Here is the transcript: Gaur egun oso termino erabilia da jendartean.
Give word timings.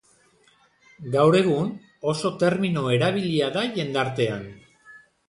Gaur 1.15 1.35
egun 1.39 1.69
oso 2.13 2.31
termino 2.45 2.87
erabilia 2.97 3.51
da 3.59 3.67
jendartean. 3.77 4.49